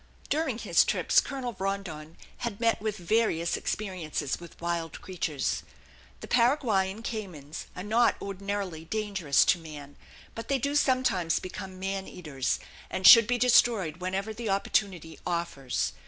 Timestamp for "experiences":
3.55-4.39